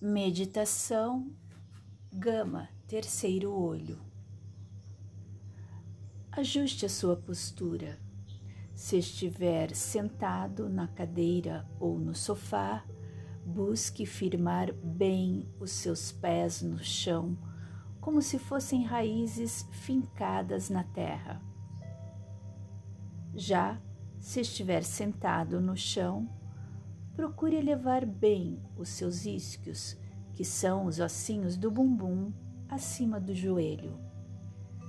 Meditação 0.00 1.28
Gama, 2.12 2.68
terceiro 2.86 3.52
olho. 3.52 3.98
Ajuste 6.30 6.86
a 6.86 6.88
sua 6.88 7.16
postura. 7.16 7.98
Se 8.76 8.96
estiver 8.96 9.74
sentado 9.74 10.68
na 10.68 10.86
cadeira 10.86 11.68
ou 11.80 11.98
no 11.98 12.14
sofá, 12.14 12.84
busque 13.44 14.06
firmar 14.06 14.72
bem 14.72 15.52
os 15.58 15.72
seus 15.72 16.12
pés 16.12 16.62
no 16.62 16.78
chão, 16.78 17.36
como 18.00 18.22
se 18.22 18.38
fossem 18.38 18.84
raízes 18.84 19.66
fincadas 19.72 20.70
na 20.70 20.84
terra. 20.84 21.42
Já 23.34 23.82
se 24.20 24.42
estiver 24.42 24.84
sentado 24.84 25.60
no 25.60 25.76
chão, 25.76 26.37
procure 27.18 27.56
elevar 27.56 28.06
bem 28.06 28.62
os 28.76 28.90
seus 28.90 29.26
isquios, 29.26 29.98
que 30.34 30.44
são 30.44 30.86
os 30.86 31.00
ossinhos 31.00 31.56
do 31.56 31.68
bumbum 31.68 32.32
acima 32.68 33.18
do 33.18 33.34
joelho, 33.34 33.98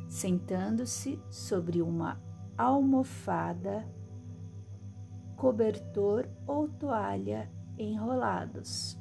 sentando-se 0.07 1.19
sobre 1.31 1.81
uma 1.81 2.21
almofada, 2.55 3.83
cobertor 5.35 6.29
ou 6.45 6.69
toalha 6.69 7.51
enrolados. 7.79 8.95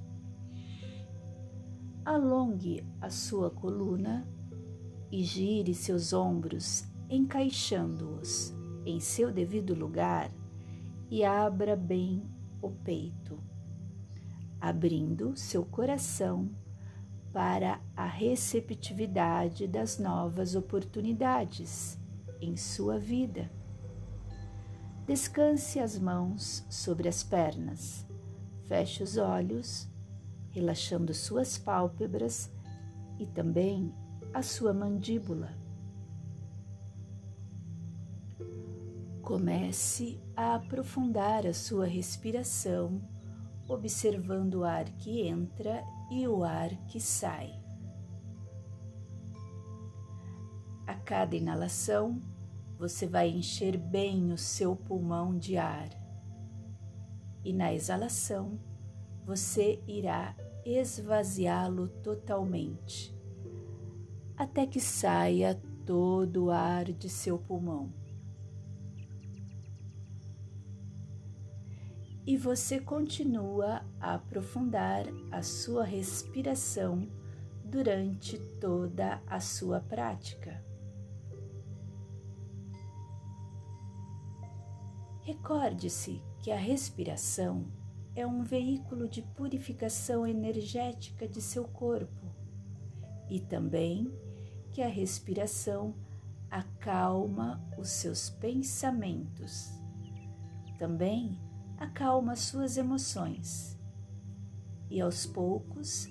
Alongue 2.07 2.83
a 2.99 3.11
sua 3.11 3.51
coluna 3.51 4.27
e 5.13 5.23
gire 5.23 5.75
seus 5.75 6.15
ombros, 6.15 6.89
encaixando-os 7.11 8.57
em 8.87 8.99
seu 8.99 9.31
devido 9.31 9.75
lugar 9.75 10.31
e 11.11 11.23
abra 11.23 11.77
bem 11.77 12.38
o 12.61 12.71
peito, 12.71 13.39
abrindo 14.61 15.37
seu 15.37 15.65
coração 15.65 16.51
para 17.33 17.81
a 17.97 18.07
receptividade 18.07 19.67
das 19.67 19.99
novas 19.99 20.55
oportunidades 20.55 21.99
em 22.41 22.57
sua 22.57 22.99
vida. 22.99 23.51
Descanse 25.07 25.81
as 25.81 25.99
mãos 25.99 26.65
sobre 26.69 27.09
as 27.09 27.23
pernas, 27.23 28.07
feche 28.67 29.03
os 29.03 29.17
olhos, 29.17 29.89
relaxando 30.51 31.15
suas 31.15 31.57
pálpebras 31.57 32.51
e 33.19 33.27
também 33.27 33.95
a 34.33 34.43
sua 34.43 34.73
mandíbula. 34.73 35.58
Comece 39.29 40.19
a 40.35 40.55
aprofundar 40.55 41.47
a 41.47 41.53
sua 41.53 41.85
respiração, 41.85 42.99
observando 43.69 44.61
o 44.61 44.65
ar 44.65 44.87
que 44.87 45.21
entra 45.21 45.85
e 46.11 46.27
o 46.27 46.43
ar 46.43 46.71
que 46.87 46.99
sai. 46.99 47.53
A 50.87 50.95
cada 50.95 51.37
inalação, 51.37 52.23
você 52.79 53.07
vai 53.07 53.29
encher 53.29 53.77
bem 53.77 54.33
o 54.33 54.39
seu 54.39 54.75
pulmão 54.75 55.37
de 55.37 55.59
ar. 55.59 55.91
E 57.45 57.53
na 57.53 57.71
exalação, 57.71 58.59
você 59.27 59.79
irá 59.87 60.35
esvaziá-lo 60.65 61.87
totalmente, 62.03 63.15
até 64.39 64.67
que 64.67 64.81
saia 64.81 65.55
todo 65.85 66.47
o 66.47 66.51
ar 66.51 66.87
de 66.87 67.11
seu 67.11 67.39
pulmão. 67.39 68.08
E 72.29 72.37
você 72.37 72.79
continua 72.79 73.83
a 73.99 74.17
aprofundar 74.17 75.07
a 75.33 75.41
sua 75.41 75.83
respiração 75.83 77.09
durante 77.65 78.37
toda 78.61 79.23
a 79.27 79.41
sua 79.41 79.81
prática. 79.81 80.63
Recorde-se 85.23 86.23
que 86.43 86.51
a 86.51 86.57
respiração 86.59 87.65
é 88.15 88.27
um 88.27 88.43
veículo 88.43 89.09
de 89.09 89.23
purificação 89.23 90.27
energética 90.27 91.27
de 91.27 91.41
seu 91.41 91.65
corpo 91.65 92.27
e 93.31 93.41
também 93.41 94.13
que 94.71 94.83
a 94.83 94.89
respiração 94.89 95.95
acalma 96.51 97.67
os 97.79 97.89
seus 97.89 98.29
pensamentos. 98.29 99.71
Também 100.79 101.48
acalma 101.79 102.35
suas 102.35 102.77
emoções 102.77 103.79
e 104.91 105.01
aos 105.01 105.27
poucos 105.27 106.09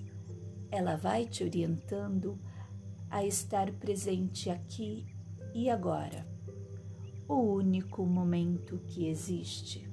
ela 0.72 0.96
vai 0.96 1.26
te 1.26 1.44
orientando 1.44 2.40
a 3.10 3.26
estar 3.26 3.72
presente 3.74 4.50
aqui 4.50 5.06
e 5.54 5.70
agora, 5.70 6.28
o 7.28 7.36
único 7.36 8.06
momento 8.06 8.80
que 8.86 9.08
existe. 9.08 9.90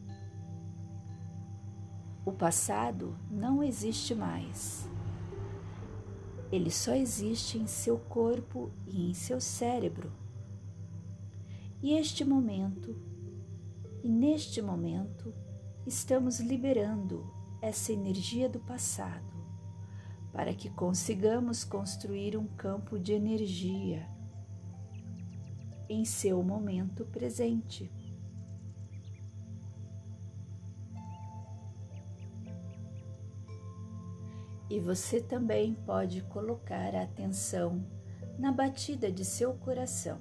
O 2.25 2.33
passado 2.33 3.17
não 3.31 3.63
existe 3.63 4.15
mais. 4.15 4.89
Ele 6.51 6.71
só 6.71 6.95
existe 6.95 7.59
em 7.59 7.67
seu 7.67 7.99
corpo 7.99 8.73
e 8.87 9.11
em 9.11 9.15
seu 9.15 9.41
cérebro. 9.41 10.13
E 11.83 11.93
este 11.95 12.25
momento, 12.25 12.97
e 14.03 14.09
neste 14.09 14.61
momento, 14.63 15.34
estamos 15.87 16.41
liberando 16.41 17.31
essa 17.61 17.93
energia 17.93 18.49
do 18.49 18.59
passado 18.59 19.34
para 20.33 20.55
que 20.55 20.71
consigamos 20.71 21.62
construir 21.62 22.37
um 22.37 22.47
campo 22.47 22.99
de 22.99 23.12
energia 23.12 24.09
em 25.89 26.05
seu 26.05 26.43
momento 26.43 27.05
presente. 27.05 27.93
E 34.71 34.81
você 34.81 35.21
também 35.21 35.75
pode 35.75 36.22
colocar 36.22 36.95
a 36.95 37.03
atenção 37.03 37.84
na 38.39 38.51
batida 38.51 39.12
de 39.12 39.25
seu 39.25 39.55
coração, 39.55 40.19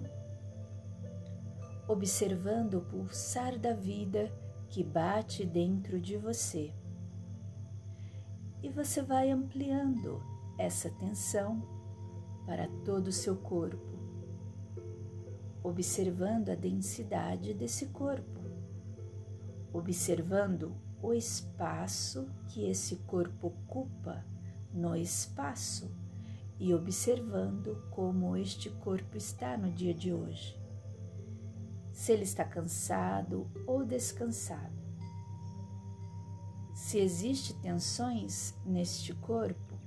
observando 1.87 2.75
o 2.75 2.81
pulsar 2.81 3.57
da 3.57 3.73
vida 3.73 4.31
que 4.73 4.83
bate 4.83 5.45
dentro 5.45 5.99
de 5.99 6.17
você. 6.17 6.73
E 8.63 8.69
você 8.69 9.03
vai 9.03 9.29
ampliando 9.29 10.19
essa 10.57 10.89
tensão 10.89 11.61
para 12.47 12.67
todo 12.83 13.09
o 13.09 13.11
seu 13.11 13.35
corpo, 13.35 13.99
observando 15.61 16.49
a 16.49 16.55
densidade 16.55 17.53
desse 17.53 17.89
corpo, 17.89 18.41
observando 19.71 20.75
o 21.03 21.13
espaço 21.13 22.27
que 22.47 22.67
esse 22.67 22.95
corpo 23.05 23.49
ocupa 23.49 24.25
no 24.73 24.95
espaço 24.95 25.95
e 26.59 26.73
observando 26.73 27.75
como 27.91 28.35
este 28.35 28.71
corpo 28.71 29.17
está 29.17 29.55
no 29.55 29.71
dia 29.71 29.93
de 29.93 30.11
hoje 30.11 30.62
se 31.93 32.11
ele 32.11 32.23
está 32.23 32.43
cansado 32.43 33.49
ou 33.67 33.85
descansado. 33.85 34.73
Se 36.73 36.97
existe 36.97 37.53
tensões 37.53 38.55
neste 38.65 39.13
corpo, 39.13 39.79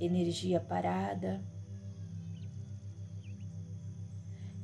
energia 0.00 0.58
parada. 0.58 1.44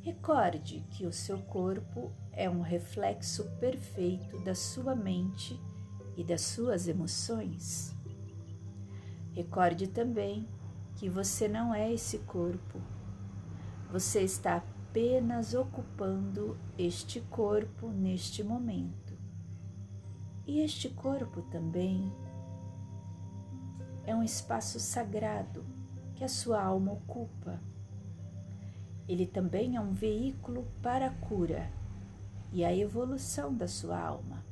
Recorde 0.01 0.87
que 0.91 1.05
o 1.05 1.13
seu 1.13 1.39
corpo 1.39 2.11
é 2.33 2.49
um 2.49 2.63
reflexo 2.63 3.45
perfeito 3.61 4.39
da 4.41 4.55
sua 4.55 4.97
mente 4.97 5.61
e 6.17 6.25
das 6.25 6.41
suas 6.41 6.89
emoções. 6.89 7.95
Recorde 9.33 9.89
também 9.89 10.49
que 10.95 11.11
você 11.11 11.47
não 11.47 11.75
é 11.75 11.93
esse 11.93 12.21
corpo 12.21 12.81
você 13.91 14.23
está 14.23 14.57
apenas 14.57 15.55
ocupando 15.55 16.59
este 16.79 17.21
corpo 17.21 17.89
neste 17.89 18.43
momento. 18.43 19.17
E 20.47 20.61
este 20.61 20.89
corpo 20.89 21.43
também 21.43 22.13
é 24.05 24.15
um 24.15 24.23
espaço 24.23 24.79
sagrado 24.79 25.65
que 26.15 26.25
a 26.25 26.29
sua 26.29 26.63
alma 26.63 26.93
ocupa. 26.93 27.61
Ele 29.09 29.27
também 29.27 29.77
é 29.77 29.81
um 29.81 29.93
veículo 29.93 30.67
para 30.83 31.09
a 31.09 31.15
cura 31.15 31.71
e 32.53 32.65
a 32.65 32.75
evolução 32.75 33.55
da 33.55 33.69
sua 33.69 34.01
alma. 34.01 34.45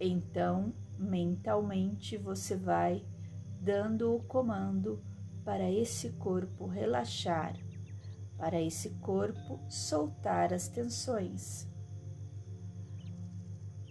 Então, 0.00 0.72
mentalmente, 0.98 2.16
você 2.16 2.56
vai 2.56 3.04
dando 3.60 4.14
o 4.14 4.22
comando 4.22 5.00
para 5.44 5.70
esse 5.70 6.10
corpo 6.12 6.66
relaxar, 6.66 7.54
para 8.38 8.60
esse 8.60 8.90
corpo 9.00 9.60
soltar 9.68 10.52
as 10.52 10.68
tensões. 10.68 11.68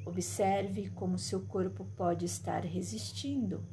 Observe 0.05 0.89
como 0.89 1.17
seu 1.17 1.45
corpo 1.45 1.85
pode 1.95 2.25
estar 2.25 2.65
resistindo. 2.65 3.63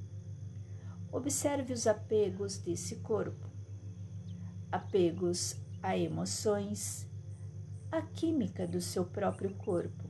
Observe 1.11 1.73
os 1.73 1.87
apegos 1.87 2.59
desse 2.59 2.97
corpo, 2.97 3.51
apegos 4.71 5.57
a 5.83 5.97
emoções, 5.97 7.09
a 7.91 8.01
química 8.03 8.67
do 8.67 8.81
seu 8.81 9.05
próprio 9.05 9.55
corpo. 9.57 10.09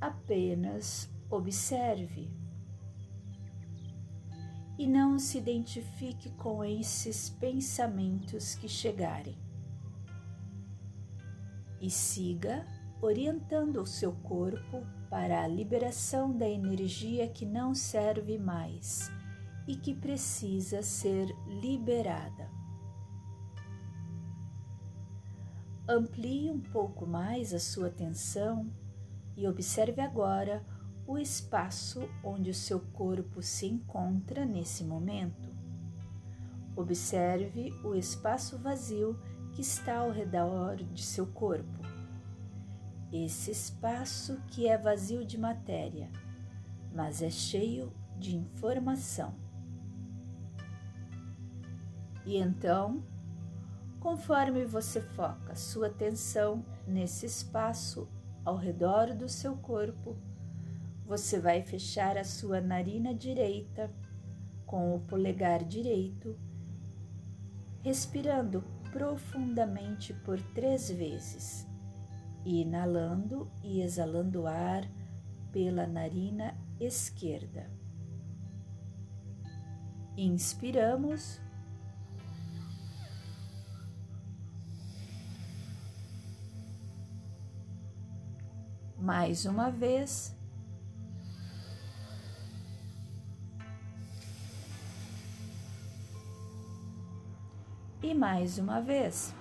Apenas 0.00 1.08
observe 1.30 2.28
e 4.78 4.86
não 4.86 5.18
se 5.18 5.38
identifique 5.38 6.30
com 6.32 6.64
esses 6.64 7.30
pensamentos 7.30 8.54
que 8.54 8.68
chegarem. 8.68 9.36
E 11.80 11.90
siga 11.90 12.66
orientando 13.00 13.80
o 13.80 13.86
seu 13.86 14.12
corpo 14.12 14.86
para 15.08 15.42
a 15.42 15.48
liberação 15.48 16.36
da 16.36 16.48
energia 16.48 17.28
que 17.28 17.46
não 17.46 17.74
serve 17.74 18.38
mais 18.38 19.10
e 19.66 19.76
que 19.76 19.94
precisa 19.94 20.82
ser 20.82 21.28
liberada. 21.46 22.50
Amplie 25.88 26.50
um 26.50 26.60
pouco 26.60 27.06
mais 27.06 27.54
a 27.54 27.60
sua 27.60 27.88
atenção 27.88 28.68
e 29.36 29.46
observe 29.46 30.00
agora 30.00 30.64
o 31.06 31.16
espaço 31.16 32.08
onde 32.22 32.50
o 32.50 32.54
seu 32.54 32.80
corpo 32.80 33.40
se 33.40 33.66
encontra 33.66 34.44
nesse 34.44 34.82
momento. 34.82 35.54
Observe 36.74 37.70
o 37.84 37.94
espaço 37.94 38.58
vazio 38.58 39.18
que 39.52 39.60
está 39.60 39.98
ao 39.98 40.10
redor 40.10 40.76
de 40.76 41.02
seu 41.02 41.26
corpo. 41.26 41.80
Esse 43.12 43.52
espaço 43.52 44.42
que 44.48 44.66
é 44.68 44.76
vazio 44.76 45.24
de 45.24 45.38
matéria, 45.38 46.10
mas 46.92 47.22
é 47.22 47.30
cheio 47.30 47.92
de 48.18 48.36
informação. 48.36 49.34
E 52.24 52.36
então, 52.36 53.04
conforme 54.00 54.64
você 54.64 55.00
foca 55.00 55.54
sua 55.54 55.86
atenção 55.86 56.64
nesse 56.84 57.26
espaço 57.26 58.08
ao 58.44 58.56
redor 58.56 59.14
do 59.14 59.28
seu 59.28 59.56
corpo, 59.56 60.16
você 61.06 61.38
vai 61.38 61.62
fechar 61.62 62.18
a 62.18 62.24
sua 62.24 62.60
narina 62.60 63.14
direita 63.14 63.94
com 64.66 64.96
o 64.96 65.00
polegar 65.00 65.62
direito, 65.62 66.36
respirando 67.80 68.64
profundamente 68.90 70.12
por 70.12 70.42
três 70.52 70.90
vezes, 70.90 71.64
inalando 72.44 73.48
e 73.62 73.80
exalando 73.80 74.48
ar 74.48 74.82
pela 75.52 75.86
narina 75.86 76.56
esquerda. 76.80 77.70
Inspiramos. 80.16 81.40
Mais 88.98 89.44
uma 89.44 89.70
vez. 89.70 90.35
E 98.06 98.14
mais 98.14 98.56
uma 98.56 98.80
vez. 98.80 99.34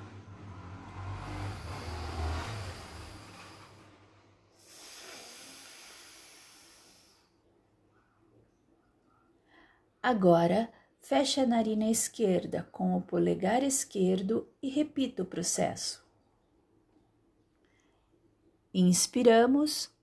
Agora, 10.01 10.73
feche 10.99 11.39
a 11.39 11.45
narina 11.45 11.91
esquerda 11.91 12.67
com 12.71 12.97
o 12.97 13.01
polegar 13.03 13.61
esquerdo 13.61 14.49
e 14.59 14.67
repita 14.67 15.21
o 15.21 15.27
processo. 15.27 16.03
Inspiramos. 18.73 19.94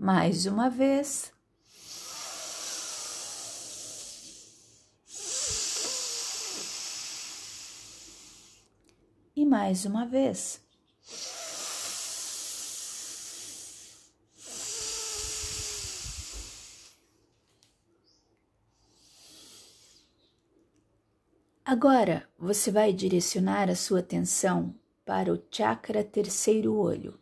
Mais 0.00 0.46
uma 0.46 0.70
vez. 0.70 1.32
E 9.34 9.44
mais 9.44 9.84
uma 9.84 10.06
vez. 10.06 10.60
Agora 21.64 22.28
você 22.38 22.70
vai 22.70 22.92
direcionar 22.92 23.68
a 23.68 23.74
sua 23.74 23.98
atenção 23.98 24.72
para 25.04 25.32
o 25.32 25.42
chakra 25.50 26.04
terceiro 26.04 26.76
olho, 26.76 27.18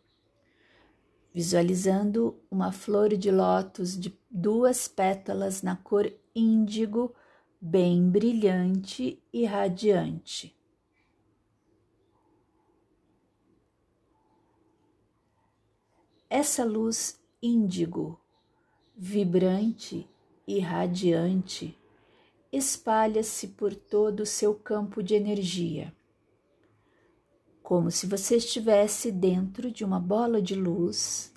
visualizando 1.37 2.35
uma 2.49 2.71
flor 2.71 3.15
de 3.15 3.29
lótus 3.29 3.95
de 3.95 4.11
duas 4.27 4.87
pétalas 4.87 5.61
na 5.61 5.75
cor 5.75 6.11
índigo, 6.33 7.13
bem 7.61 8.09
brilhante 8.09 9.21
e 9.31 9.45
radiante. 9.45 10.57
Essa 16.27 16.65
luz 16.65 17.21
índigo, 17.39 18.19
vibrante 18.95 20.09
e 20.47 20.57
radiante, 20.59 21.77
espalha-se 22.51 23.49
por 23.49 23.75
todo 23.75 24.21
o 24.21 24.25
seu 24.25 24.55
campo 24.55 25.03
de 25.03 25.13
energia, 25.13 25.93
como 27.67 27.91
se 27.91 28.07
você 28.07 28.37
estivesse 28.37 29.11
dentro 29.11 29.69
de 29.69 29.83
uma 29.83 29.99
bola 29.99 30.41
de 30.41 30.55
luz 30.55 31.33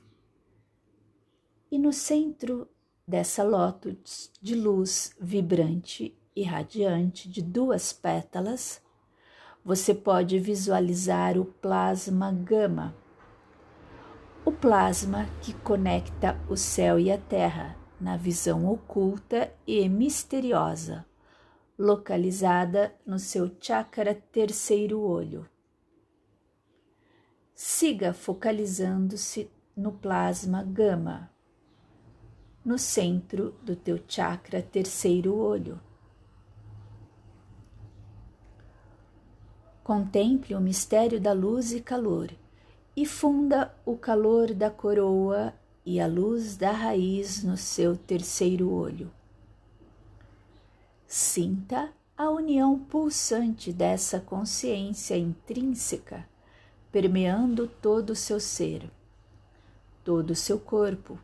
e 1.69 1.77
no 1.77 1.93
centro 1.93 2.69
dessa 3.05 3.43
lótus 3.43 4.31
de 4.41 4.55
luz 4.55 5.13
vibrante 5.21 6.17
e 6.37 6.45
radiante 6.45 7.29
de 7.29 7.43
duas 7.43 7.93
pétalas, 7.93 8.81
você 9.65 9.93
pode 9.93 10.39
visualizar 10.39 11.37
o 11.37 11.45
plasma 11.45 12.31
gama, 12.31 12.95
o 14.45 14.53
plasma 14.53 15.29
que 15.43 15.53
conecta 15.53 16.41
o 16.49 16.57
céu 16.57 16.97
e 16.97 17.11
a 17.11 17.19
terra 17.19 17.77
na 18.01 18.17
visão 18.17 18.71
oculta 18.71 19.53
e 19.67 19.89
misteriosa, 19.89 21.05
localizada 21.77 22.95
no 23.05 23.19
seu 23.19 23.51
chakra 23.61 24.15
terceiro 24.15 25.01
olho. 25.01 25.45
Siga 27.63 28.15
focalizando-se 28.15 29.51
no 29.77 29.93
plasma 29.93 30.63
gama, 30.63 31.31
no 32.65 32.79
centro 32.79 33.55
do 33.63 33.77
teu 33.77 34.03
chakra 34.09 34.63
terceiro 34.63 35.37
olho. 35.37 35.79
Contemple 39.85 40.55
o 40.55 40.61
mistério 40.61 41.21
da 41.21 41.35
luz 41.35 41.75
e 41.75 41.83
calor 41.83 42.35
e 42.97 43.05
funda 43.05 43.75
o 43.85 43.95
calor 43.95 44.55
da 44.55 44.71
coroa 44.71 45.53
e 45.85 46.01
a 46.01 46.07
luz 46.07 46.57
da 46.57 46.73
raiz 46.73 47.45
no 47.45 47.59
seu 47.59 47.95
terceiro 47.95 48.73
olho. 48.73 49.13
Sinta 51.07 51.93
a 52.17 52.31
união 52.31 52.79
pulsante 52.79 53.71
dessa 53.71 54.19
consciência 54.19 55.15
intrínseca 55.15 56.30
permeando 56.91 57.67
todo 57.67 58.11
o 58.11 58.17
seu 58.17 58.41
ser, 58.41 58.91
todo 60.05 60.31
o 60.31 60.37
seu 60.37 60.59
corpo, 60.59 61.19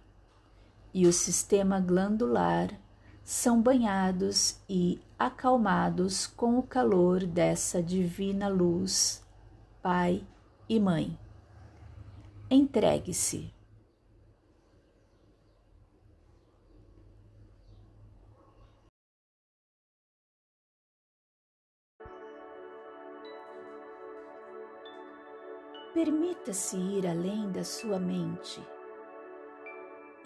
e 0.92 1.06
o 1.06 1.12
sistema 1.12 1.80
glandular 1.80 2.70
são 3.24 3.60
banhados 3.60 4.58
e 4.68 5.00
acalmados 5.18 6.26
com 6.26 6.58
o 6.58 6.62
calor 6.62 7.26
dessa 7.26 7.82
divina 7.82 8.48
luz, 8.48 9.22
Pai 9.82 10.24
e 10.68 10.78
Mãe. 10.78 11.18
Entregue-se. 12.48 13.55
Permita-se 25.96 26.76
ir 26.76 27.06
além 27.06 27.50
da 27.50 27.64
sua 27.64 27.98
mente, 27.98 28.62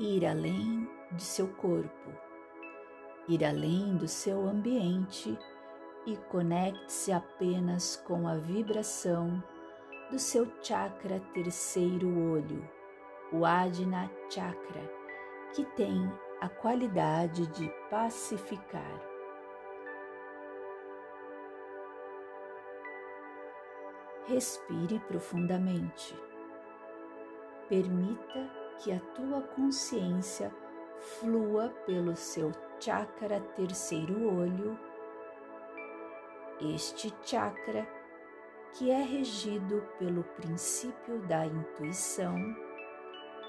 ir 0.00 0.26
além 0.26 0.90
de 1.12 1.22
seu 1.22 1.46
corpo, 1.46 2.10
ir 3.28 3.44
além 3.44 3.96
do 3.96 4.08
seu 4.08 4.48
ambiente 4.48 5.38
e 6.04 6.16
conecte-se 6.28 7.12
apenas 7.12 7.94
com 7.94 8.26
a 8.26 8.34
vibração 8.34 9.40
do 10.10 10.18
seu 10.18 10.50
chakra 10.60 11.20
terceiro 11.32 12.32
olho, 12.32 12.68
o 13.32 13.46
Adina 13.46 14.10
Chakra, 14.28 14.82
que 15.54 15.64
tem 15.76 16.12
a 16.40 16.48
qualidade 16.48 17.46
de 17.46 17.68
pacificar. 17.88 19.09
Respire 24.30 25.00
profundamente. 25.08 26.16
Permita 27.68 28.48
que 28.78 28.92
a 28.92 29.00
tua 29.00 29.42
consciência 29.42 30.54
flua 31.00 31.70
pelo 31.84 32.14
seu 32.14 32.52
chakra 32.78 33.40
terceiro 33.56 34.32
olho. 34.32 34.78
Este 36.60 37.12
chakra 37.24 37.84
que 38.74 38.88
é 38.88 39.02
regido 39.02 39.82
pelo 39.98 40.22
princípio 40.22 41.18
da 41.26 41.44
intuição 41.44 42.36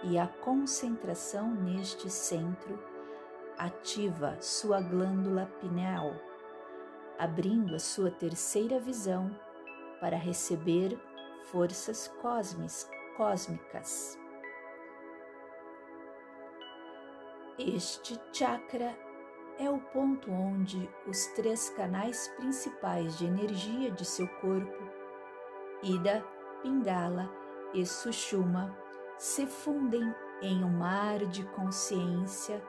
e 0.01 0.17
a 0.17 0.25
concentração 0.25 1.53
neste 1.53 2.09
centro 2.09 2.83
ativa 3.55 4.35
sua 4.41 4.81
glândula 4.81 5.45
pineal, 5.61 6.15
abrindo 7.19 7.75
a 7.75 7.79
sua 7.79 8.09
terceira 8.09 8.79
visão 8.79 9.29
para 10.01 10.17
receber 10.17 10.99
forças 11.51 12.11
cósmicas. 13.15 14.19
Este 17.59 18.19
chakra 18.33 18.97
é 19.59 19.69
o 19.69 19.79
ponto 19.79 20.31
onde 20.31 20.89
os 21.05 21.27
três 21.27 21.69
canais 21.69 22.27
principais 22.37 23.17
de 23.19 23.25
energia 23.27 23.91
de 23.91 24.03
seu 24.03 24.27
corpo, 24.27 24.89
Ida, 25.83 26.25
Pingala 26.63 27.29
e 27.73 27.85
Sushuma, 27.85 28.75
se 29.19 29.45
fundem 29.45 30.13
em 30.41 30.63
um 30.63 30.69
mar 30.69 31.19
de 31.27 31.43
consciência 31.49 32.63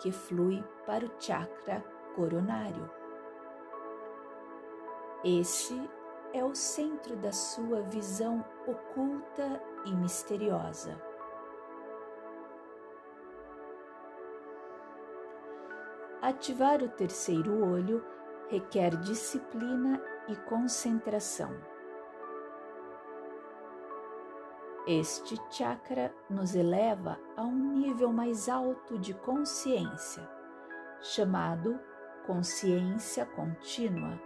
que 0.00 0.12
flui 0.12 0.62
para 0.86 1.04
o 1.04 1.10
chakra 1.18 1.84
coronário. 2.14 2.88
Esse 5.24 5.74
é 6.32 6.44
o 6.44 6.54
centro 6.54 7.16
da 7.16 7.32
sua 7.32 7.82
visão 7.82 8.44
oculta 8.66 9.62
e 9.84 9.92
misteriosa. 9.92 11.00
Ativar 16.20 16.82
o 16.82 16.88
terceiro 16.88 17.64
olho 17.64 18.04
requer 18.48 18.96
disciplina 18.96 20.02
e 20.28 20.36
concentração. 20.36 21.54
Este 24.86 25.36
chakra 25.50 26.14
nos 26.28 26.54
eleva 26.54 27.18
a 27.36 27.42
um 27.42 27.74
nível 27.74 28.12
mais 28.12 28.48
alto 28.48 28.98
de 28.98 29.14
consciência, 29.14 30.28
chamado 31.00 31.78
consciência 32.26 33.24
contínua, 33.26 34.18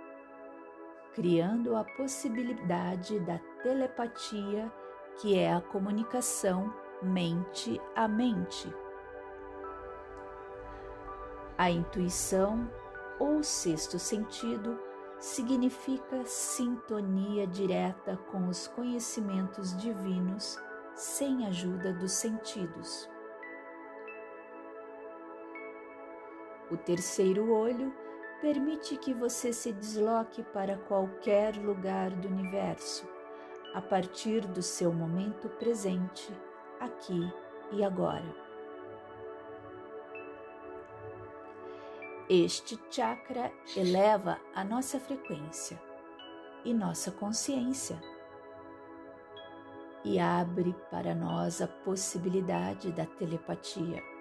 criando 1.14 1.76
a 1.76 1.84
possibilidade 1.84 3.20
da 3.20 3.38
telepatia, 3.62 4.72
que 5.20 5.38
é 5.38 5.52
a 5.52 5.60
comunicação 5.60 6.72
mente 7.02 7.80
a 7.94 8.06
mente. 8.06 8.72
A 11.58 11.70
intuição 11.70 12.70
ou 13.18 13.42
sexto 13.42 13.98
sentido 13.98 14.78
significa 15.18 16.24
sintonia 16.24 17.46
direta 17.46 18.16
com 18.30 18.48
os 18.48 18.66
conhecimentos 18.68 19.76
divinos 19.76 20.58
sem 20.94 21.46
ajuda 21.46 21.92
dos 21.92 22.12
sentidos. 22.12 23.08
O 26.70 26.76
terceiro 26.76 27.52
olho 27.52 27.94
permite 28.42 28.96
que 28.96 29.14
você 29.14 29.52
se 29.52 29.72
desloque 29.72 30.42
para 30.42 30.76
qualquer 30.76 31.56
lugar 31.56 32.10
do 32.10 32.26
universo 32.26 33.08
a 33.72 33.80
partir 33.80 34.40
do 34.48 34.60
seu 34.60 34.92
momento 34.92 35.48
presente, 35.48 36.28
aqui 36.80 37.32
e 37.70 37.84
agora. 37.84 38.34
Este 42.28 42.78
chakra 42.90 43.52
eleva 43.76 44.38
a 44.54 44.64
nossa 44.64 44.98
frequência 44.98 45.80
e 46.64 46.74
nossa 46.74 47.12
consciência 47.12 48.00
e 50.04 50.18
abre 50.18 50.74
para 50.90 51.14
nós 51.14 51.62
a 51.62 51.68
possibilidade 51.68 52.90
da 52.90 53.06
telepatia. 53.06 54.11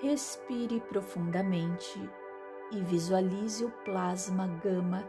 Respire 0.00 0.80
profundamente 0.80 1.98
e 2.70 2.80
visualize 2.82 3.64
o 3.64 3.70
plasma 3.84 4.46
gama 4.46 5.08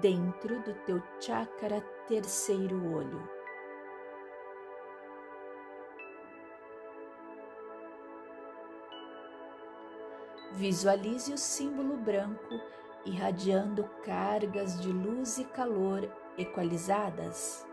dentro 0.00 0.60
do 0.62 0.74
teu 0.84 1.02
chakra 1.20 1.80
terceiro 2.08 2.92
olho. 2.92 3.28
Visualize 10.52 11.32
o 11.32 11.38
símbolo 11.38 11.96
branco 11.96 12.60
irradiando 13.04 13.84
cargas 14.04 14.80
de 14.80 14.92
luz 14.92 15.38
e 15.38 15.44
calor 15.44 16.10
equalizadas. 16.38 17.66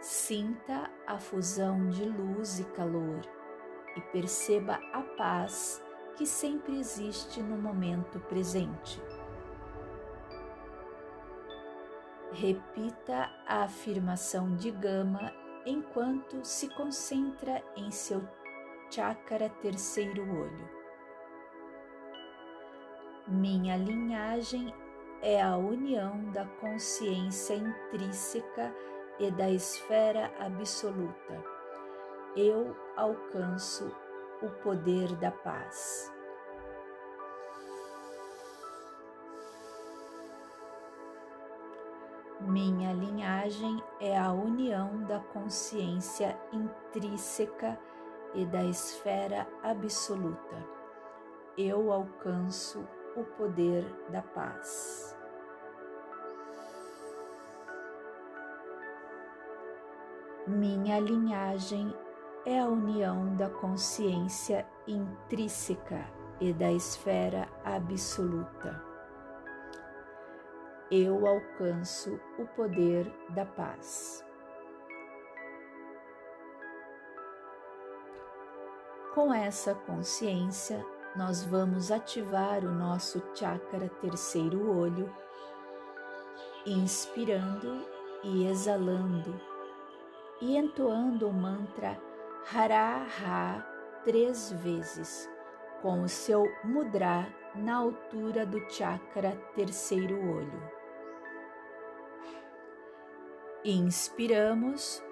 Sinta 0.00 0.90
a 1.06 1.18
fusão 1.18 1.88
de 1.88 2.04
luz 2.04 2.58
e 2.58 2.64
calor 2.64 3.20
e 3.96 4.00
perceba 4.00 4.80
a 4.92 5.02
paz 5.16 5.82
que 6.16 6.26
sempre 6.26 6.78
existe 6.78 7.42
no 7.42 7.56
momento 7.56 8.20
presente. 8.20 9.00
Repita 12.32 13.30
a 13.46 13.62
afirmação 13.62 14.56
de 14.56 14.70
Gama 14.70 15.32
enquanto 15.64 16.44
se 16.44 16.68
concentra 16.74 17.62
em 17.76 17.90
seu 17.90 18.22
chakra 18.90 19.48
terceiro 19.60 20.22
olho. 20.22 20.68
Minha 23.26 23.76
linhagem 23.76 24.74
é 25.22 25.40
a 25.40 25.56
união 25.56 26.30
da 26.32 26.44
consciência 26.44 27.54
intrínseca 27.54 28.74
e 29.18 29.30
da 29.30 29.50
esfera 29.50 30.30
absoluta. 30.38 31.42
Eu 32.36 32.76
alcanço 32.96 33.94
o 34.42 34.48
poder 34.62 35.14
da 35.16 35.30
paz. 35.30 36.12
Minha 42.40 42.92
linhagem 42.92 43.82
é 44.00 44.18
a 44.18 44.30
união 44.32 45.02
da 45.04 45.18
consciência 45.18 46.38
intrínseca 46.52 47.78
e 48.34 48.44
da 48.44 48.62
esfera 48.64 49.46
absoluta. 49.62 50.56
Eu 51.56 51.90
alcanço 51.90 52.86
o 53.16 53.24
poder 53.24 53.84
da 54.10 54.20
paz. 54.20 55.16
Minha 60.46 61.00
linhagem 61.00 61.94
é 62.46 62.60
a 62.60 62.66
união 62.66 63.34
da 63.36 63.48
consciência 63.48 64.66
intrínseca 64.86 66.06
e 66.40 66.52
da 66.52 66.70
esfera 66.70 67.48
absoluta. 67.64 68.82
Eu 70.90 71.26
alcanço 71.26 72.20
o 72.38 72.46
poder 72.48 73.10
da 73.30 73.46
paz. 73.46 74.22
Com 79.14 79.32
essa 79.32 79.74
consciência, 79.74 80.84
nós 81.16 81.44
vamos 81.44 81.90
ativar 81.90 82.62
o 82.64 82.70
nosso 82.70 83.22
chakra 83.34 83.88
terceiro 84.00 84.70
olho, 84.76 85.10
inspirando 86.66 87.86
e 88.22 88.46
exalando 88.46 89.40
e 90.40 90.56
entoando 90.56 91.28
o 91.28 91.32
mantra 91.32 91.98
Hara-Ha 92.52 93.64
três 94.04 94.52
vezes, 94.52 95.30
com 95.80 96.02
o 96.02 96.08
seu 96.08 96.44
mudra 96.62 97.26
na 97.54 97.76
altura 97.76 98.44
do 98.44 98.60
chakra 98.70 99.32
terceiro 99.54 100.16
olho. 100.30 100.62
Inspiramos 103.64 105.02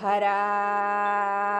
Hara 0.00 1.56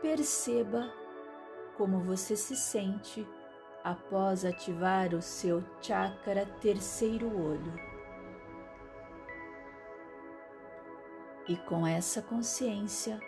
Perceba 0.00 0.92
como 1.76 1.98
você 2.00 2.36
se 2.36 2.54
sente 2.54 3.26
após 3.82 4.44
ativar 4.44 5.12
o 5.12 5.20
seu 5.20 5.64
chakra 5.82 6.46
terceiro 6.60 7.26
olho. 7.26 7.95
E 11.48 11.56
com 11.56 11.86
essa 11.86 12.20
consciência, 12.20 13.20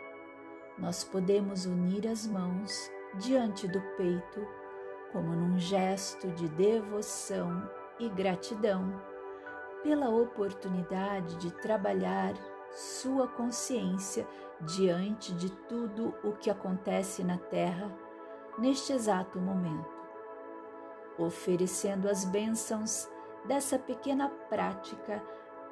nós 0.76 1.04
podemos 1.04 1.66
unir 1.66 2.08
as 2.08 2.26
mãos 2.26 2.90
diante 3.14 3.68
do 3.68 3.80
peito, 3.96 4.46
como 5.12 5.34
num 5.34 5.58
gesto 5.58 6.28
de 6.32 6.48
devoção 6.48 7.68
e 7.98 8.08
gratidão 8.08 9.00
pela 9.82 10.08
oportunidade 10.08 11.36
de 11.36 11.52
trabalhar 11.52 12.34
sua 12.72 13.28
consciência 13.28 14.26
diante 14.60 15.32
de 15.34 15.50
tudo 15.50 16.14
o 16.24 16.32
que 16.32 16.50
acontece 16.50 17.22
na 17.22 17.38
Terra 17.38 17.90
neste 18.58 18.92
exato 18.92 19.38
momento, 19.38 19.88
oferecendo 21.16 22.08
as 22.08 22.24
bênçãos 22.24 23.08
dessa 23.44 23.78
pequena 23.78 24.28
prática 24.48 25.22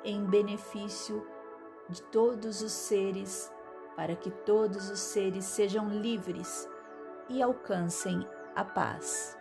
em 0.04 0.24
benefício 0.24 1.26
de 1.88 2.02
todos 2.02 2.62
os 2.62 2.72
seres, 2.72 3.52
para 3.94 4.14
que 4.16 4.30
todos 4.30 4.90
os 4.90 5.00
seres 5.00 5.44
sejam 5.44 5.88
livres 5.88 6.68
e 7.28 7.42
alcancem 7.42 8.26
a 8.54 8.64
paz. 8.64 9.36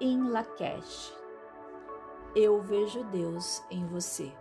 Em 0.00 0.28
Lakesh, 0.28 1.16
eu 2.34 2.60
vejo 2.60 3.02
Deus 3.04 3.62
em 3.70 3.86
você. 3.86 4.32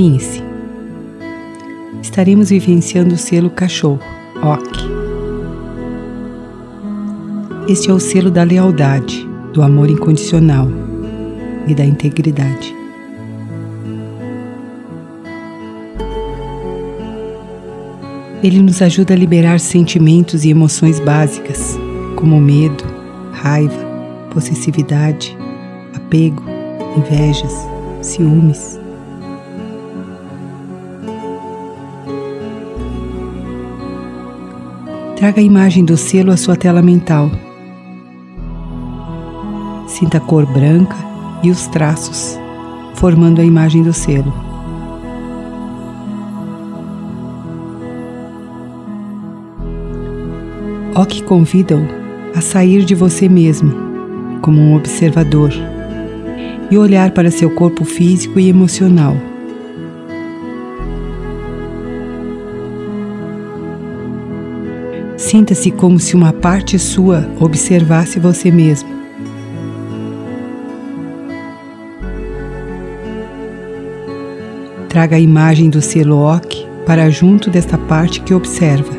Alinhe-se. 0.00 0.42
Estaremos 2.00 2.48
vivenciando 2.48 3.16
o 3.16 3.18
selo 3.18 3.50
cachorro, 3.50 4.00
OK. 4.42 4.82
Este 7.68 7.90
é 7.90 7.92
o 7.92 8.00
selo 8.00 8.30
da 8.30 8.42
lealdade, 8.42 9.28
do 9.52 9.60
amor 9.60 9.90
incondicional 9.90 10.68
e 11.68 11.74
da 11.74 11.84
integridade. 11.84 12.74
Ele 18.42 18.62
nos 18.62 18.80
ajuda 18.80 19.12
a 19.12 19.16
liberar 19.18 19.60
sentimentos 19.60 20.46
e 20.46 20.48
emoções 20.48 20.98
básicas, 20.98 21.78
como 22.16 22.40
medo, 22.40 22.84
raiva, 23.32 23.84
possessividade, 24.32 25.36
apego, 25.94 26.42
invejas, 26.96 27.52
ciúmes. 28.00 28.79
Traga 35.20 35.38
a 35.38 35.44
imagem 35.44 35.84
do 35.84 35.98
selo 35.98 36.32
à 36.32 36.36
sua 36.38 36.56
tela 36.56 36.80
mental. 36.80 37.30
Sinta 39.86 40.16
a 40.16 40.20
cor 40.20 40.46
branca 40.46 40.96
e 41.42 41.50
os 41.50 41.66
traços, 41.66 42.40
formando 42.94 43.38
a 43.38 43.44
imagem 43.44 43.82
do 43.82 43.92
selo. 43.92 44.32
Ok 50.94 51.22
convida-o 51.24 51.86
a 52.34 52.40
sair 52.40 52.82
de 52.82 52.94
você 52.94 53.28
mesmo, 53.28 53.74
como 54.40 54.58
um 54.58 54.74
observador, 54.74 55.52
e 56.70 56.78
olhar 56.78 57.10
para 57.10 57.30
seu 57.30 57.50
corpo 57.50 57.84
físico 57.84 58.40
e 58.40 58.48
emocional 58.48 59.14
Sinta-se 65.30 65.70
como 65.70 66.00
se 66.00 66.16
uma 66.16 66.32
parte 66.32 66.76
sua 66.76 67.24
observasse 67.38 68.18
você 68.18 68.50
mesmo. 68.50 68.90
Traga 74.88 75.14
a 75.14 75.20
imagem 75.20 75.70
do 75.70 75.80
selo 75.80 76.18
OK 76.18 76.66
para 76.84 77.08
junto 77.10 77.48
desta 77.48 77.78
parte 77.78 78.20
que 78.22 78.34
observa. 78.34 78.92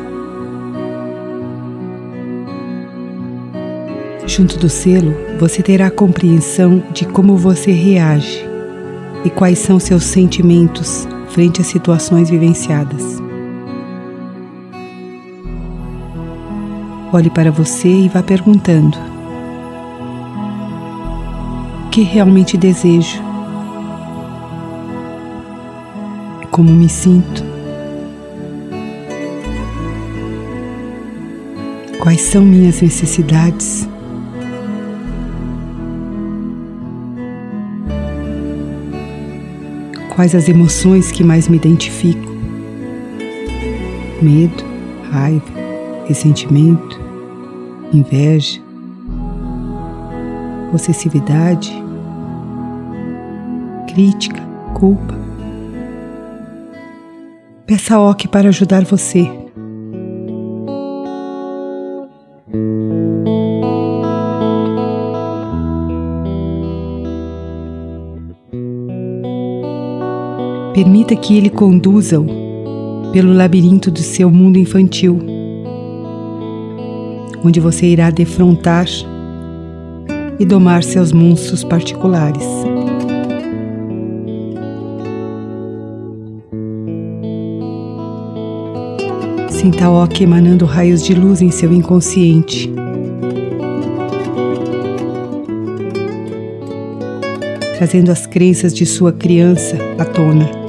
Junto 4.26 4.56
do 4.56 4.70
selo, 4.70 5.14
você 5.38 5.62
terá 5.62 5.90
compreensão 5.90 6.82
de 6.94 7.04
como 7.04 7.36
você 7.36 7.72
reage 7.72 8.42
e 9.22 9.28
quais 9.28 9.58
são 9.58 9.78
seus 9.78 10.04
sentimentos 10.04 11.06
frente 11.28 11.60
às 11.60 11.66
situações 11.66 12.30
vivenciadas. 12.30 13.21
Olhe 17.14 17.28
para 17.28 17.50
você 17.50 17.88
e 17.88 18.08
vá 18.08 18.22
perguntando: 18.22 18.96
O 21.84 21.90
que 21.90 22.00
realmente 22.00 22.56
desejo? 22.56 23.22
Como 26.50 26.72
me 26.72 26.88
sinto? 26.88 27.44
Quais 32.00 32.22
são 32.22 32.42
minhas 32.42 32.80
necessidades? 32.80 33.86
Quais 40.08 40.34
as 40.34 40.48
emoções 40.48 41.12
que 41.12 41.22
mais 41.22 41.46
me 41.46 41.58
identifico? 41.58 42.32
Medo, 44.22 44.64
raiva, 45.10 45.44
ressentimento, 46.06 47.01
inveja, 47.92 48.60
possessividade, 50.70 51.72
crítica, 53.88 54.40
culpa. 54.74 55.14
Peça 57.66 57.96
a 57.96 58.10
Ok 58.10 58.26
para 58.28 58.48
ajudar 58.48 58.84
você. 58.84 59.30
Permita 70.74 71.14
que 71.14 71.36
ele 71.36 71.50
conduza-o 71.50 72.26
pelo 73.12 73.34
labirinto 73.34 73.90
do 73.90 74.00
seu 74.00 74.30
mundo 74.30 74.58
infantil 74.58 75.31
onde 77.44 77.60
você 77.60 77.86
irá 77.86 78.10
defrontar 78.10 78.86
e 80.38 80.44
domar 80.44 80.82
seus 80.82 81.12
monstros 81.12 81.64
particulares. 81.64 82.46
Sinta 89.50 89.88
o 89.90 90.02
Ok 90.02 90.24
emanando 90.24 90.64
raios 90.64 91.04
de 91.04 91.14
luz 91.14 91.40
em 91.40 91.50
seu 91.50 91.72
inconsciente. 91.72 92.72
trazendo 97.82 98.12
as 98.12 98.26
crenças 98.28 98.72
de 98.72 98.86
sua 98.86 99.12
criança 99.12 99.76
à 99.98 100.04
tona. 100.04 100.61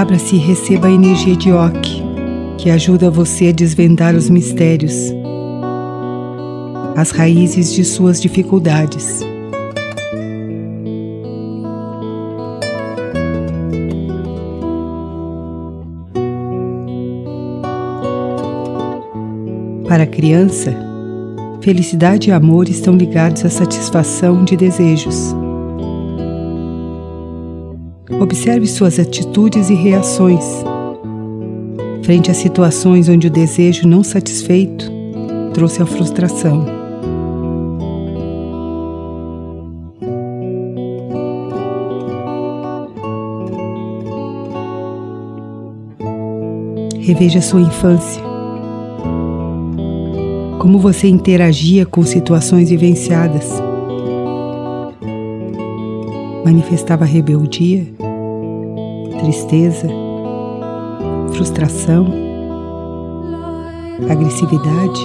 Abra-se 0.00 0.34
e 0.34 0.38
receba 0.38 0.88
a 0.88 0.90
energia 0.90 1.36
de 1.36 1.52
Ok, 1.52 2.02
que 2.56 2.70
ajuda 2.70 3.10
você 3.10 3.48
a 3.48 3.52
desvendar 3.52 4.16
os 4.16 4.30
mistérios, 4.30 4.94
as 6.96 7.10
raízes 7.10 7.70
de 7.74 7.84
suas 7.84 8.18
dificuldades. 8.18 9.20
Para 19.86 20.04
a 20.04 20.06
criança, 20.06 20.74
felicidade 21.60 22.30
e 22.30 22.32
amor 22.32 22.70
estão 22.70 22.96
ligados 22.96 23.44
à 23.44 23.50
satisfação 23.50 24.46
de 24.46 24.56
desejos. 24.56 25.34
Observe 28.30 28.64
suas 28.68 28.96
atitudes 29.00 29.70
e 29.70 29.74
reações. 29.74 30.44
Frente 32.04 32.30
a 32.30 32.34
situações 32.34 33.08
onde 33.08 33.26
o 33.26 33.30
desejo 33.30 33.88
não 33.88 34.04
satisfeito 34.04 34.88
trouxe 35.52 35.82
a 35.82 35.86
frustração. 35.86 36.64
Reveja 47.00 47.40
sua 47.40 47.62
infância. 47.62 48.22
Como 50.60 50.78
você 50.78 51.08
interagia 51.08 51.84
com 51.84 52.04
situações 52.04 52.70
vivenciadas. 52.70 53.60
Manifestava 56.44 57.04
rebeldia? 57.04 57.99
Tristeza, 59.20 59.86
frustração, 61.34 62.06
agressividade. 64.08 65.00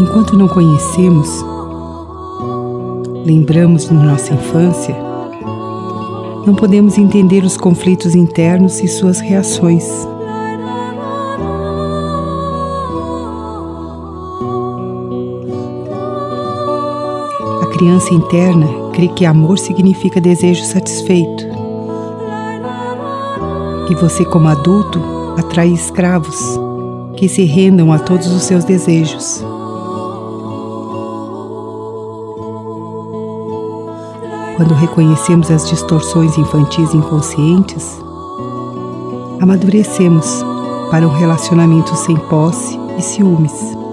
Enquanto 0.00 0.36
não 0.36 0.48
conhecemos, 0.48 1.28
lembramos 3.24 3.88
de 3.88 3.94
nossa 3.94 4.34
infância, 4.34 4.94
não 6.46 6.54
podemos 6.54 6.98
entender 6.98 7.42
os 7.42 7.56
conflitos 7.56 8.14
internos 8.14 8.80
e 8.80 8.86
suas 8.86 9.18
reações. 9.18 10.13
Criança 17.84 18.14
interna 18.14 18.66
crê 18.94 19.08
que 19.08 19.26
amor 19.26 19.58
significa 19.58 20.18
desejo 20.18 20.64
satisfeito. 20.64 21.44
E 23.90 23.94
você, 23.96 24.24
como 24.24 24.48
adulto, 24.48 24.98
atrai 25.36 25.68
escravos 25.68 26.58
que 27.14 27.28
se 27.28 27.44
rendam 27.44 27.92
a 27.92 27.98
todos 27.98 28.26
os 28.28 28.42
seus 28.44 28.64
desejos. 28.64 29.44
Quando 34.56 34.72
reconhecemos 34.72 35.50
as 35.50 35.68
distorções 35.68 36.38
infantis 36.38 36.94
inconscientes, 36.94 38.02
amadurecemos 39.42 40.42
para 40.90 41.06
um 41.06 41.12
relacionamento 41.12 41.94
sem 41.96 42.16
posse 42.16 42.78
e 42.96 43.02
ciúmes. 43.02 43.83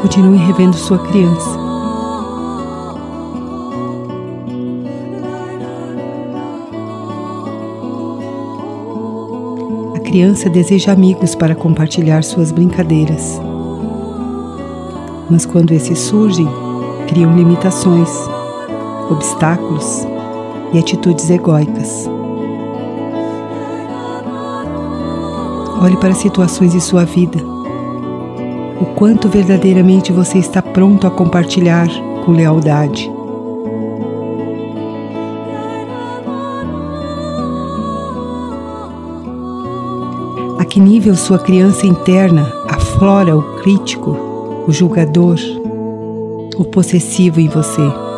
Continue 0.00 0.38
revendo 0.38 0.74
sua 0.74 0.98
criança. 0.98 1.58
A 9.94 10.00
criança 10.00 10.48
deseja 10.48 10.92
amigos 10.92 11.34
para 11.34 11.54
compartilhar 11.54 12.24
suas 12.24 12.50
brincadeiras. 12.50 13.38
Mas 15.28 15.44
quando 15.44 15.72
esses 15.72 15.98
surgem, 15.98 16.48
criam 17.06 17.36
limitações, 17.36 18.10
obstáculos 19.10 20.06
e 20.72 20.78
atitudes 20.78 21.28
egóicas. 21.28 22.08
Olhe 25.82 25.96
para 25.98 26.14
situações 26.14 26.72
de 26.72 26.80
sua 26.80 27.04
vida 27.04 27.59
o 28.80 28.86
quanto 28.94 29.28
verdadeiramente 29.28 30.10
você 30.10 30.38
está 30.38 30.62
pronto 30.62 31.06
a 31.06 31.10
compartilhar 31.10 31.88
com 32.24 32.32
lealdade. 32.32 33.10
A 40.58 40.64
que 40.64 40.80
nível 40.80 41.14
sua 41.14 41.38
criança 41.38 41.86
interna 41.86 42.50
aflora 42.68 43.36
o 43.36 43.42
crítico, 43.60 44.16
o 44.66 44.72
julgador, 44.72 45.38
o 46.56 46.64
possessivo 46.64 47.40
em 47.40 47.48
você? 47.48 48.09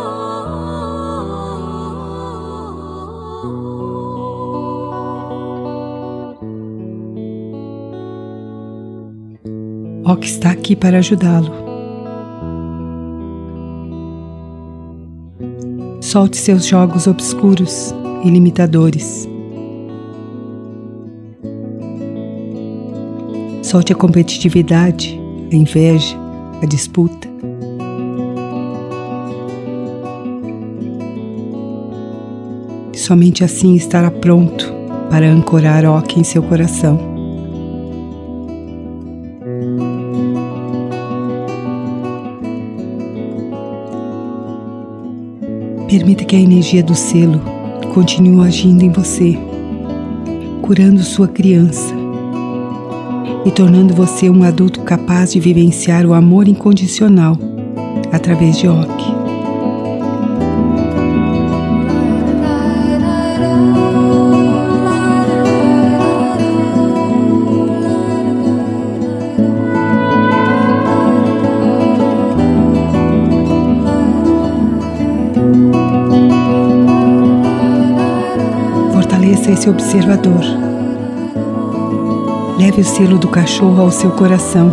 Está 10.43 10.51
aqui 10.51 10.75
para 10.75 10.99
ajudá-lo. 10.99 11.53
Solte 16.01 16.37
seus 16.37 16.67
jogos 16.67 17.07
obscuros 17.07 17.95
e 18.25 18.29
limitadores. 18.29 19.29
Solte 23.63 23.93
a 23.93 23.95
competitividade, 23.95 25.17
a 25.53 25.55
inveja, 25.55 26.17
a 26.61 26.67
disputa. 26.67 27.29
Somente 32.93 33.45
assim 33.45 33.77
estará 33.77 34.11
pronto 34.11 34.73
para 35.09 35.31
ancorar 35.31 35.85
Oque 35.85 36.19
em 36.19 36.25
seu 36.25 36.43
coração. 36.43 37.12
Permita 45.93 46.25
que 46.25 46.35
a 46.35 46.41
energia 46.41 46.83
do 46.83 46.95
selo 46.95 47.39
continue 47.93 48.47
agindo 48.47 48.83
em 48.83 48.89
você, 48.89 49.37
curando 50.63 51.03
sua 51.03 51.29
criança 51.29 51.95
e 53.45 53.51
tornando 53.51 53.93
você 53.93 54.31
um 54.31 54.43
adulto 54.43 54.81
capaz 54.81 55.33
de 55.33 55.39
vivenciar 55.39 56.07
o 56.07 56.15
amor 56.15 56.49
incondicional 56.49 57.37
através 58.11 58.57
de 58.57 58.69
Ok. 58.69 59.22
Esse 79.63 79.71
observador. 79.71 80.41
Leve 82.59 82.81
o 82.81 82.85
selo 82.85 83.17
do 83.17 83.29
cachorro 83.29 83.81
ao 83.81 83.93
seu 83.93 84.11
coração. 84.11 84.73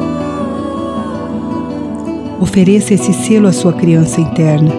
Ofereça 2.42 2.96
esse 2.96 3.14
selo 3.14 3.48
à 3.48 3.54
sua 3.54 3.72
criança 3.72 4.20
interna. 4.20 4.72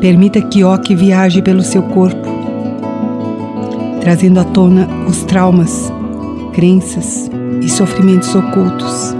Permita 0.00 0.40
que 0.40 0.64
Ok 0.64 0.96
viaje 0.96 1.42
pelo 1.42 1.62
seu 1.62 1.82
corpo, 1.82 2.26
trazendo 4.00 4.40
à 4.40 4.44
tona 4.44 4.88
os 5.06 5.22
traumas, 5.24 5.92
crenças 6.54 7.30
e 7.60 7.68
sofrimentos 7.68 8.34
ocultos. 8.34 9.19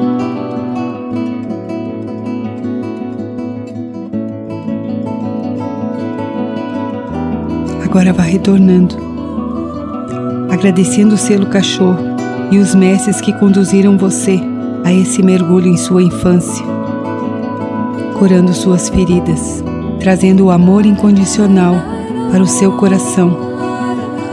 Agora 7.90 8.12
vá 8.12 8.22
retornando, 8.22 8.94
agradecendo 10.48 11.16
o 11.16 11.18
selo 11.18 11.46
cachorro 11.46 11.98
e 12.48 12.58
os 12.58 12.72
mestres 12.72 13.20
que 13.20 13.32
conduziram 13.32 13.98
você 13.98 14.40
a 14.84 14.92
esse 14.92 15.24
mergulho 15.24 15.66
em 15.66 15.76
sua 15.76 16.00
infância, 16.00 16.64
curando 18.16 18.54
suas 18.54 18.88
feridas, 18.88 19.64
trazendo 19.98 20.44
o 20.44 20.50
amor 20.52 20.86
incondicional 20.86 21.74
para 22.30 22.44
o 22.44 22.46
seu 22.46 22.70
coração, 22.76 23.36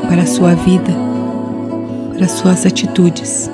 para 0.08 0.22
a 0.22 0.28
sua 0.28 0.54
vida, 0.54 0.94
para 2.16 2.28
suas 2.28 2.64
atitudes. 2.64 3.50